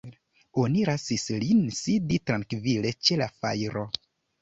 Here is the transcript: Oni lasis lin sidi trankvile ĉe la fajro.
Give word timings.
Oni 0.63 0.85
lasis 0.89 1.27
lin 1.45 1.61
sidi 1.81 2.21
trankvile 2.33 2.97
ĉe 2.99 3.23
la 3.25 3.33
fajro. 3.39 3.89